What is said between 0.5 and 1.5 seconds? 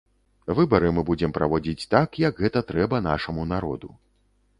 Выбары мы будзем